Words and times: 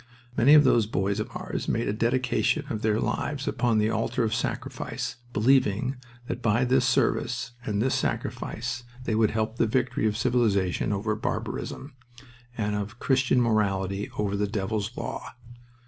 Many 0.35 0.55
of 0.55 0.63
those 0.63 0.87
boys 0.87 1.19
of 1.19 1.29
ours 1.35 1.67
made 1.67 1.87
a 1.87 1.93
dedication 1.93 2.65
of 2.71 2.81
their 2.81 2.99
lives 2.99 3.47
upon 3.47 3.77
the 3.77 3.91
altar 3.91 4.23
of 4.23 4.33
sacrifice, 4.33 5.17
believing 5.31 5.97
that 6.25 6.41
by 6.41 6.65
this 6.65 6.87
service 6.87 7.51
and 7.63 7.79
this 7.83 7.93
sacrifice 7.93 8.83
they 9.03 9.13
would 9.13 9.29
help 9.29 9.57
the 9.57 9.67
victory 9.67 10.07
of 10.07 10.17
civilization 10.17 10.91
over 10.91 11.15
barbarism, 11.15 11.93
and 12.57 12.73
of 12.75 12.97
Christian 12.97 13.39
morality 13.39 14.09
over 14.17 14.35
the 14.35 14.47
devil's 14.47 14.89
law. 14.97 15.33